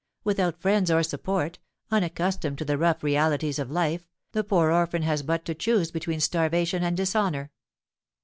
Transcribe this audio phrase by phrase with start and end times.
[0.23, 1.59] Without friends or support,
[1.91, 6.19] unaccustomed to the rough realities of life, the poor orphan has but to choose between
[6.19, 7.51] starvation and dishonour.